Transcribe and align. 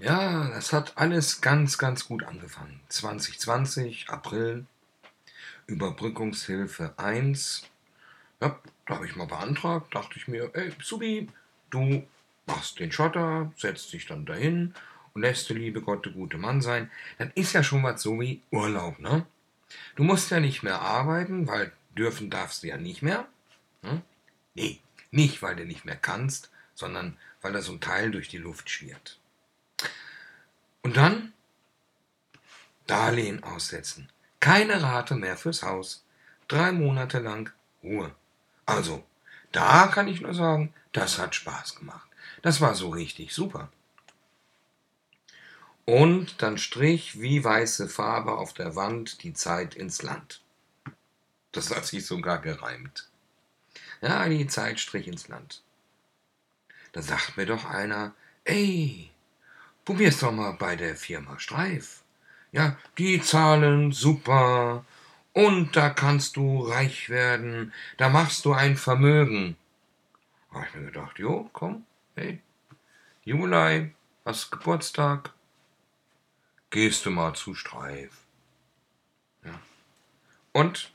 Ja, 0.00 0.50
das 0.50 0.74
hat 0.74 0.92
alles 0.96 1.40
ganz, 1.40 1.78
ganz 1.78 2.06
gut 2.06 2.22
angefangen. 2.24 2.80
2020, 2.88 4.10
April, 4.10 4.66
Überbrückungshilfe 5.66 6.92
1. 6.98 7.62
Ja, 8.42 8.60
da 8.84 8.94
habe 8.94 9.06
ich 9.06 9.16
mal 9.16 9.26
beantragt, 9.26 9.94
dachte 9.94 10.18
ich 10.18 10.28
mir, 10.28 10.50
ey, 10.52 10.72
Subi, 10.82 11.28
du 11.70 12.06
machst 12.46 12.78
den 12.78 12.92
Schotter, 12.92 13.52
setzt 13.56 13.92
dich 13.94 14.06
dann 14.06 14.26
dahin 14.26 14.74
und 15.14 15.22
lässt 15.22 15.48
der 15.48 15.56
liebe 15.56 15.80
Gott 15.80 16.04
der 16.04 16.12
gute 16.12 16.36
Mann 16.36 16.60
sein. 16.60 16.90
Das 17.16 17.30
ist 17.34 17.54
ja 17.54 17.62
schon 17.62 17.82
was 17.82 18.02
so 18.02 18.20
wie 18.20 18.42
Urlaub, 18.50 18.98
ne? 18.98 19.24
Du 19.96 20.04
musst 20.04 20.30
ja 20.30 20.40
nicht 20.40 20.62
mehr 20.62 20.80
arbeiten, 20.80 21.48
weil 21.48 21.72
dürfen 21.96 22.28
darfst 22.28 22.62
du 22.62 22.68
ja 22.68 22.76
nicht 22.76 23.00
mehr. 23.00 23.26
Hm? 23.82 24.02
Nee, 24.54 24.78
nicht, 25.10 25.40
weil 25.40 25.56
du 25.56 25.64
nicht 25.64 25.86
mehr 25.86 25.96
kannst, 25.96 26.50
sondern 26.74 27.16
weil 27.40 27.52
da 27.52 27.62
so 27.62 27.72
ein 27.72 27.80
Teil 27.80 28.10
durch 28.10 28.28
die 28.28 28.36
Luft 28.36 28.68
schwirrt. 28.68 29.18
Und 30.86 30.96
dann 30.96 31.32
Darlehen 32.86 33.42
aussetzen. 33.42 34.08
Keine 34.38 34.80
Rate 34.84 35.16
mehr 35.16 35.36
fürs 35.36 35.64
Haus. 35.64 36.04
Drei 36.46 36.70
Monate 36.70 37.18
lang 37.18 37.52
Ruhe. 37.82 38.14
Also, 38.66 39.04
da 39.50 39.88
kann 39.88 40.06
ich 40.06 40.20
nur 40.20 40.32
sagen, 40.32 40.72
das 40.92 41.18
hat 41.18 41.34
Spaß 41.34 41.74
gemacht. 41.74 42.08
Das 42.42 42.60
war 42.60 42.76
so 42.76 42.90
richtig 42.90 43.34
super. 43.34 43.68
Und 45.86 46.40
dann 46.40 46.56
strich 46.56 47.20
wie 47.20 47.42
weiße 47.42 47.88
Farbe 47.88 48.38
auf 48.38 48.54
der 48.54 48.76
Wand 48.76 49.24
die 49.24 49.32
Zeit 49.32 49.74
ins 49.74 50.02
Land. 50.02 50.40
Das 51.50 51.74
hat 51.74 51.84
sich 51.84 52.06
sogar 52.06 52.38
gereimt. 52.38 53.10
Ja, 54.02 54.28
die 54.28 54.46
Zeit 54.46 54.78
strich 54.78 55.08
ins 55.08 55.26
Land. 55.26 55.64
Da 56.92 57.02
sagt 57.02 57.36
mir 57.36 57.46
doch 57.46 57.64
einer, 57.64 58.14
ey, 58.44 59.10
Probier's 59.86 60.18
doch 60.18 60.32
mal 60.32 60.52
bei 60.54 60.74
der 60.74 60.96
Firma 60.96 61.38
Streif. 61.38 62.02
Ja, 62.50 62.76
die 62.98 63.22
zahlen 63.22 63.92
super. 63.92 64.84
Und 65.32 65.76
da 65.76 65.90
kannst 65.90 66.36
du 66.36 66.62
reich 66.62 67.08
werden. 67.08 67.72
Da 67.96 68.08
machst 68.08 68.44
du 68.44 68.52
ein 68.52 68.76
Vermögen. 68.76 69.56
Da 70.50 70.58
hab 70.58 70.68
ich 70.68 70.74
mir 70.74 70.86
gedacht, 70.86 71.20
jo, 71.20 71.48
komm, 71.52 71.86
hey, 72.16 72.40
Juli, 73.22 73.92
hast 74.24 74.50
Geburtstag. 74.50 75.32
Gehst 76.70 77.06
du 77.06 77.10
mal 77.10 77.34
zu 77.34 77.54
Streif. 77.54 78.24
Ja. 79.44 79.60
Und 80.52 80.90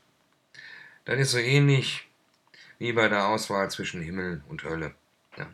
das 1.06 1.18
ist 1.18 1.30
so 1.30 1.38
ähnlich 1.38 2.10
wie 2.78 2.92
bei 2.92 3.08
der 3.08 3.28
Auswahl 3.28 3.70
zwischen 3.70 4.02
Himmel 4.02 4.42
und 4.48 4.64
Hölle. 4.64 4.94
Ja. 5.38 5.46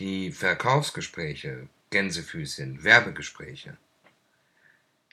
Die 0.00 0.32
Verkaufsgespräche 0.32 1.68
Gänsefüßchen, 1.90 2.82
Werbegespräche. 2.84 3.76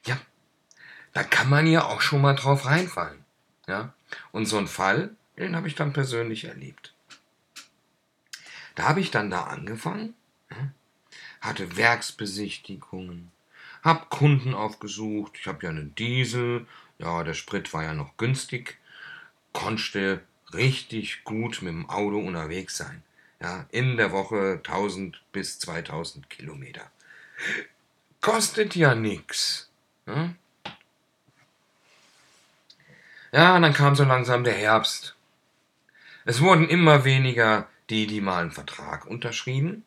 Ja, 0.06 0.20
da 1.14 1.24
kann 1.24 1.50
man 1.50 1.68
ja 1.68 1.84
auch 1.86 2.02
schon 2.02 2.22
mal 2.22 2.36
drauf 2.36 2.66
reinfallen. 2.66 3.26
Ja? 3.68 3.94
Und 4.32 4.46
so 4.46 4.58
einen 4.58 4.68
Fall, 4.68 5.16
den 5.38 5.56
habe 5.56 5.68
ich 5.68 5.76
dann 5.76 5.94
persönlich 5.94 6.46
erlebt. 6.46 6.94
Da 8.76 8.88
habe 8.90 9.00
ich 9.00 9.10
dann 9.10 9.32
da 9.32 9.46
angefangen, 9.46 10.14
hatte 11.42 11.78
Werksbesichtigungen, 11.78 13.32
habe 13.84 14.06
Kunden 14.10 14.54
aufgesucht, 14.54 15.38
ich 15.40 15.48
habe 15.48 15.64
ja 15.64 15.72
einen 15.72 15.96
Diesel, 15.96 16.68
ja, 17.00 17.24
der 17.24 17.34
Sprit 17.34 17.74
war 17.74 17.84
ja 17.84 17.94
noch 17.94 18.18
günstig, 18.18 18.78
konnte 19.54 20.24
richtig 20.54 21.24
gut 21.24 21.62
mit 21.62 21.74
dem 21.74 21.90
Auto 21.90 22.20
unterwegs 22.20 22.78
sein. 22.78 23.04
Ja, 23.40 23.66
in 23.70 23.98
der 23.98 24.12
Woche 24.12 24.62
1000 24.64 25.22
bis 25.32 25.60
2000 25.60 26.30
Kilometer. 26.30 26.90
Kostet 28.22 28.76
ja 28.76 28.96
nichts. 28.96 29.70
Ja? 30.08 30.34
ja, 33.32 33.56
und 33.56 33.62
dann 33.62 33.74
kam 33.74 33.96
so 33.96 34.04
langsam 34.04 34.44
der 34.44 34.56
Herbst. 34.56 35.16
Es 36.26 36.42
wurden 36.42 36.68
immer 36.68 37.06
weniger 37.06 37.68
die, 37.90 38.08
die 38.08 38.22
mal 38.22 38.42
einen 38.42 38.52
Vertrag 38.52 39.06
unterschrieben. 39.06 39.86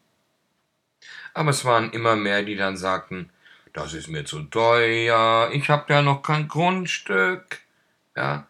Aber 1.34 1.50
es 1.50 1.65
waren 1.65 1.91
immer 1.91 2.17
mehr, 2.17 2.43
die 2.43 2.56
dann 2.56 2.77
sagten, 2.77 3.31
das 3.72 3.94
ist 3.94 4.09
mir 4.09 4.25
zu 4.25 4.43
teuer, 4.44 5.50
ich 5.53 5.69
habe 5.69 5.93
ja 5.93 6.03
noch 6.03 6.22
kein 6.22 6.49
Grundstück. 6.49 7.61
Ja, 8.17 8.47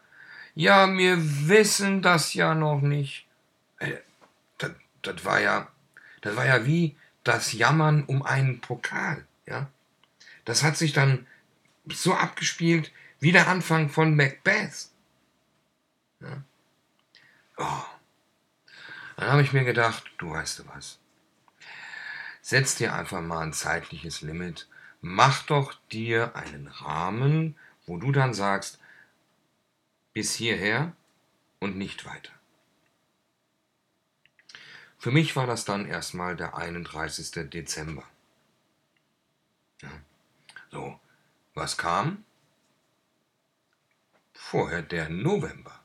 ja, 0.55 0.91
wir 0.97 1.17
wissen 1.47 2.01
das 2.01 2.33
ja 2.33 2.55
noch 2.55 2.81
nicht. 2.81 3.25
Das 5.01 5.25
war 5.25 5.39
ja, 5.39 5.67
das 6.21 6.35
war 6.35 6.45
ja 6.45 6.65
wie 6.65 6.95
das 7.23 7.53
Jammern 7.53 8.03
um 8.05 8.23
einen 8.23 8.61
Pokal, 8.61 9.25
ja. 9.45 9.69
Das 10.45 10.63
hat 10.63 10.77
sich 10.77 10.93
dann 10.93 11.27
so 11.87 12.13
abgespielt 12.13 12.91
wie 13.19 13.31
der 13.31 13.47
Anfang 13.47 13.89
von 13.89 14.15
Macbeth. 14.15 14.89
Ja. 16.19 16.43
Oh. 17.57 17.83
Dann 19.17 19.29
habe 19.29 19.43
ich 19.43 19.53
mir 19.53 19.63
gedacht, 19.63 20.03
du 20.17 20.31
weißt 20.31 20.59
du 20.59 20.67
was. 20.69 20.99
Setz 22.41 22.75
dir 22.75 22.95
einfach 22.95 23.21
mal 23.21 23.41
ein 23.41 23.53
zeitliches 23.53 24.21
Limit. 24.21 24.67
Mach 25.01 25.43
doch 25.43 25.73
dir 25.91 26.35
einen 26.35 26.67
Rahmen, 26.67 27.55
wo 27.85 27.97
du 27.97 28.11
dann 28.11 28.33
sagst, 28.33 28.79
bis 30.13 30.33
hierher 30.33 30.93
und 31.59 31.77
nicht 31.77 32.05
weiter. 32.05 32.33
Für 35.01 35.09
mich 35.09 35.35
war 35.35 35.47
das 35.47 35.65
dann 35.65 35.87
erstmal 35.87 36.35
der 36.35 36.55
31. 36.55 37.49
Dezember. 37.49 38.03
Ja. 39.81 39.89
So, 40.69 40.99
was 41.55 41.75
kam? 41.75 42.23
Vorher 44.31 44.83
der 44.83 45.09
November. 45.09 45.79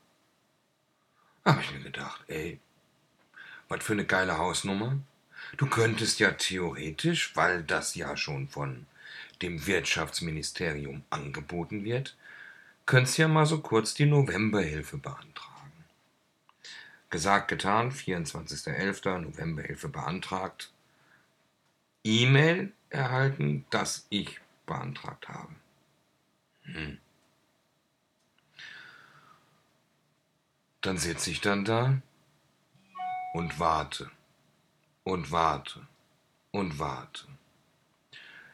Habe 1.43 1.61
ich 1.61 1.71
mir 1.73 1.79
gedacht, 1.79 2.25
ey, 2.27 2.59
was 3.69 3.83
für 3.83 3.93
eine 3.93 4.05
geile 4.05 4.37
Hausnummer. 4.37 4.99
Du 5.57 5.65
könntest 5.65 6.19
ja 6.19 6.33
theoretisch, 6.33 7.35
weil 7.35 7.63
das 7.63 7.95
ja 7.95 8.15
schon 8.17 8.47
von 8.47 8.85
dem 9.41 9.65
Wirtschaftsministerium 9.65 11.03
angeboten 11.09 11.83
wird, 11.83 12.15
könntest 12.85 13.17
ja 13.17 13.27
mal 13.27 13.47
so 13.47 13.61
kurz 13.61 13.95
die 13.95 14.05
Novemberhilfe 14.05 14.99
beantragen. 14.99 15.56
Gesagt, 17.09 17.47
getan, 17.47 17.91
24.11. 17.91 19.19
Novemberhilfe 19.19 19.87
beantragt. 19.87 20.73
E-Mail 22.03 22.73
erhalten, 22.89 23.65
dass 23.69 24.05
ich 24.09 24.41
beantragt 24.65 25.29
habe. 25.29 25.53
Hm. 26.63 26.97
Dann 30.81 30.97
sitze 30.97 31.31
ich 31.31 31.41
dann 31.41 31.65
da 31.65 32.01
und 33.33 33.59
warte 33.59 34.11
und 35.03 35.31
warte 35.31 35.87
und 36.51 36.77
warte. 36.77 37.25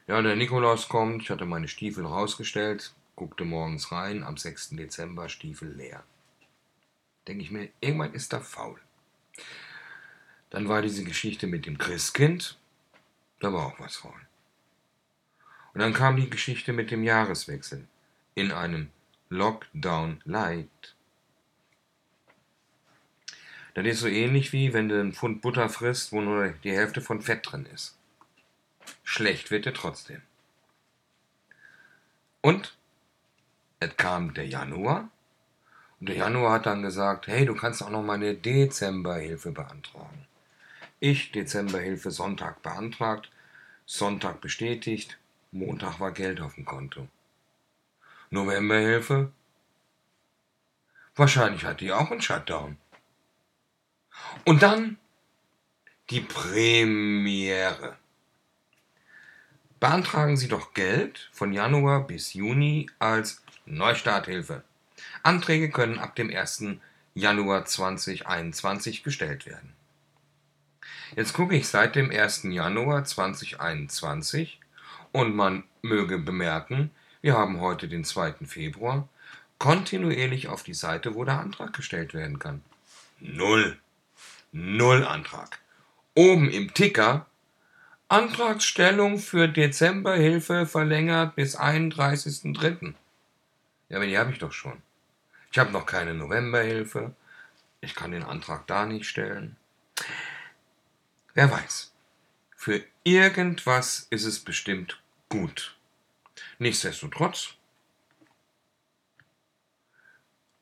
Ja, 0.07 0.21
der 0.21 0.35
Nikolaus 0.35 0.89
kommt, 0.89 1.23
ich 1.23 1.29
hatte 1.31 1.45
meine 1.45 1.67
Stiefel 1.67 2.05
rausgestellt, 2.05 2.93
guckte 3.15 3.45
morgens 3.45 3.91
rein, 3.91 4.23
am 4.23 4.37
6. 4.37 4.69
Dezember 4.71 5.29
Stiefel 5.29 5.73
leer 5.73 6.03
denke 7.27 7.43
ich 7.43 7.51
mir, 7.51 7.69
irgendwann 7.79 8.13
ist 8.13 8.33
er 8.33 8.41
faul. 8.41 8.79
Dann 10.49 10.67
war 10.67 10.81
diese 10.81 11.03
Geschichte 11.03 11.47
mit 11.47 11.65
dem 11.65 11.77
Christkind, 11.77 12.59
da 13.39 13.51
war 13.51 13.67
auch 13.67 13.79
was 13.79 13.97
faul. 13.97 14.21
Und 15.73 15.81
dann 15.81 15.93
kam 15.93 16.15
die 16.15 16.29
Geschichte 16.29 16.71
mit 16.73 16.91
dem 16.91 17.03
Jahreswechsel 17.03 17.87
in 18.35 18.51
einem 18.51 18.91
Lockdown 19.29 20.21
Light. 20.25 20.95
Das 23.73 23.85
ist 23.87 24.01
so 24.01 24.07
ähnlich 24.07 24.53
wie 24.53 24.73
wenn 24.73 24.89
du 24.89 24.99
einen 24.99 25.13
Pfund 25.13 25.41
Butter 25.41 25.67
frisst, 25.67 26.11
wo 26.11 26.21
nur 26.21 26.49
die 26.63 26.71
Hälfte 26.71 27.01
von 27.01 27.21
Fett 27.21 27.51
drin 27.51 27.65
ist. 27.65 27.97
Schlecht 29.03 29.49
wird 29.49 29.65
er 29.65 29.73
trotzdem. 29.73 30.21
Und 32.41 32.77
es 33.79 33.97
kam 33.97 34.33
der 34.33 34.47
Januar 34.47 35.09
und 36.03 36.09
der 36.09 36.17
Januar 36.17 36.55
hat 36.55 36.65
dann 36.65 36.81
gesagt, 36.81 37.27
hey, 37.27 37.45
du 37.45 37.55
kannst 37.55 37.81
auch 37.81 37.89
noch 37.89 38.03
meine 38.03 38.35
Dezemberhilfe 38.35 39.53
beantragen. 39.53 40.27
Ich 40.99 41.31
Dezemberhilfe 41.31 42.11
Sonntag 42.11 42.61
beantragt, 42.61 43.31
Sonntag 43.85 44.41
bestätigt, 44.41 45.17
Montag 45.53 46.01
war 46.01 46.11
Geld 46.11 46.41
auf 46.41 46.55
dem 46.55 46.65
Konto. 46.65 47.07
Novemberhilfe? 48.31 49.31
Wahrscheinlich 51.15 51.63
hat 51.63 51.79
die 51.79 51.93
auch 51.93 52.11
einen 52.11 52.21
Shutdown. 52.21 52.75
Und 54.43 54.61
dann 54.61 54.97
die 56.09 56.19
Premiere. 56.19 57.95
Beantragen 59.79 60.35
Sie 60.35 60.49
doch 60.49 60.73
Geld 60.73 61.29
von 61.31 61.53
Januar 61.53 62.05
bis 62.05 62.33
Juni 62.33 62.89
als 62.99 63.41
Neustarthilfe. 63.65 64.65
Anträge 65.23 65.71
können 65.71 65.99
ab 65.99 66.15
dem 66.15 66.29
1. 66.29 66.65
Januar 67.15 67.65
2021 67.65 69.03
gestellt 69.03 69.45
werden. 69.45 69.73
Jetzt 71.15 71.33
gucke 71.33 71.55
ich 71.55 71.67
seit 71.67 71.95
dem 71.95 72.11
1. 72.11 72.43
Januar 72.43 73.05
2021 73.05 74.59
Und 75.11 75.35
man 75.35 75.63
möge 75.81 76.17
bemerken, 76.17 76.91
wir 77.21 77.37
haben 77.37 77.61
heute 77.61 77.87
den 77.87 78.03
2. 78.03 78.45
Februar, 78.45 79.07
kontinuierlich 79.59 80.47
auf 80.49 80.63
die 80.63 80.73
Seite, 80.73 81.15
wo 81.15 81.23
der 81.23 81.39
Antrag 81.39 81.73
gestellt 81.73 82.13
werden 82.13 82.39
kann. 82.39 82.61
Null. 83.19 83.77
Null 84.51 85.05
Antrag. 85.05 85.59
Oben 86.15 86.49
im 86.49 86.73
Ticker 86.73 87.27
Antragsstellung 88.09 89.17
für 89.19 89.47
Dezemberhilfe 89.47 90.65
verlängert 90.65 91.35
bis 91.35 91.57
31.03. 91.57 92.93
Ja, 93.89 93.97
aber 93.97 94.05
die 94.05 94.17
habe 94.17 94.31
ich 94.31 94.39
doch 94.39 94.51
schon. 94.51 94.81
Ich 95.53 95.59
habe 95.59 95.71
noch 95.71 95.85
keine 95.85 96.15
Novemberhilfe. 96.15 97.15
Ich 97.79 97.93
kann 97.93 98.09
den 98.09 98.23
Antrag 98.23 98.65
da 98.65 98.87
nicht 98.87 99.07
stellen. 99.07 99.55
Wer 101.35 101.51
weiß. 101.51 101.93
Für 102.55 102.83
irgendwas 103.03 104.07
ist 104.09 104.25
es 104.25 104.39
bestimmt 104.39 104.99
gut. 105.29 105.77
Nichtsdestotrotz, 106.57 107.49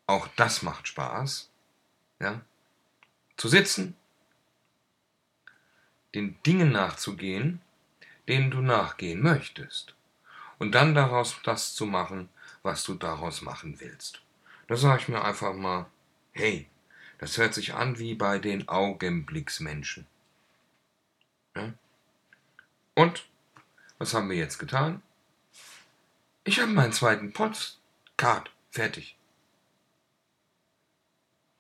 auch 0.08 0.28
das 0.36 0.62
macht 0.62 0.90
Spaß. 0.90 1.50
Ja? 2.20 2.42
Zu 3.38 3.48
sitzen, 3.48 3.96
den 6.14 6.38
Dingen 6.44 6.74
nachzugehen, 6.74 7.62
denen 8.28 8.52
du 8.52 8.60
nachgehen 8.60 9.22
möchtest. 9.22 9.96
Und 10.60 10.74
dann 10.74 10.94
daraus 10.96 11.38
das 11.44 11.76
zu 11.76 11.86
machen, 11.86 12.28
was 12.62 12.84
du 12.84 12.96
daraus 12.96 13.42
machen 13.42 13.80
willst. 13.80 14.22
Da 14.72 14.78
sage 14.78 15.02
ich 15.02 15.10
mir 15.10 15.22
einfach 15.22 15.54
mal, 15.54 15.86
hey, 16.32 16.66
das 17.18 17.38
hört 17.38 17.54
sich 17.54 17.74
an 17.74 18.00
wie 18.00 18.16
bei 18.16 18.40
den 18.40 18.70
Augenblicksmenschen. 18.70 20.08
Ja? 21.58 21.74
Und 22.96 23.28
was 23.98 24.14
haben 24.14 24.30
wir 24.30 24.38
jetzt 24.38 24.60
getan? 24.60 25.02
Ich 26.46 26.62
habe 26.62 26.72
meinen 26.72 26.94
zweiten 26.94 27.34
Podcast 27.34 27.82
fertig. 28.70 29.18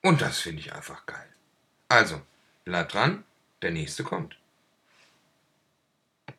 Und 0.01 0.21
das 0.21 0.39
finde 0.39 0.61
ich 0.61 0.71
einfach 0.71 1.05
geil. 1.05 1.27
Also, 1.89 2.21
bleib 2.63 2.87
dran, 2.93 3.25
der 3.61 3.71
nächste 3.71 4.05
kommt. 4.05 4.37